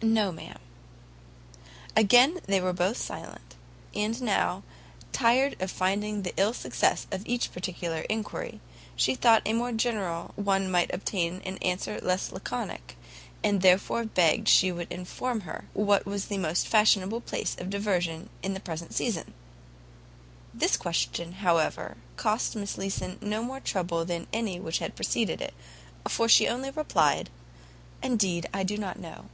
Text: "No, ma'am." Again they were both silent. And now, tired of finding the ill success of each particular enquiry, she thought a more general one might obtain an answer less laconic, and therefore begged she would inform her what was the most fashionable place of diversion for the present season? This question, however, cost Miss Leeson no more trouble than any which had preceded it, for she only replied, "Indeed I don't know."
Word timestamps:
"No, 0.00 0.30
ma'am." 0.30 0.60
Again 1.96 2.38
they 2.46 2.60
were 2.60 2.72
both 2.72 2.98
silent. 2.98 3.56
And 3.96 4.22
now, 4.22 4.62
tired 5.10 5.60
of 5.60 5.72
finding 5.72 6.22
the 6.22 6.32
ill 6.36 6.52
success 6.54 7.08
of 7.10 7.26
each 7.26 7.50
particular 7.52 8.02
enquiry, 8.08 8.60
she 8.94 9.16
thought 9.16 9.42
a 9.44 9.54
more 9.54 9.72
general 9.72 10.34
one 10.36 10.70
might 10.70 10.94
obtain 10.94 11.42
an 11.44 11.56
answer 11.62 11.98
less 12.00 12.30
laconic, 12.30 12.96
and 13.42 13.60
therefore 13.60 14.04
begged 14.04 14.46
she 14.46 14.70
would 14.70 14.86
inform 14.92 15.40
her 15.40 15.64
what 15.74 16.06
was 16.06 16.26
the 16.26 16.38
most 16.38 16.68
fashionable 16.68 17.20
place 17.20 17.56
of 17.58 17.68
diversion 17.68 18.30
for 18.40 18.50
the 18.50 18.60
present 18.60 18.94
season? 18.94 19.34
This 20.54 20.76
question, 20.76 21.32
however, 21.32 21.96
cost 22.14 22.54
Miss 22.54 22.78
Leeson 22.78 23.18
no 23.20 23.42
more 23.42 23.58
trouble 23.58 24.04
than 24.04 24.28
any 24.32 24.60
which 24.60 24.78
had 24.78 24.94
preceded 24.94 25.40
it, 25.40 25.54
for 26.08 26.28
she 26.28 26.46
only 26.46 26.70
replied, 26.70 27.30
"Indeed 28.00 28.48
I 28.54 28.62
don't 28.62 29.00
know." 29.00 29.28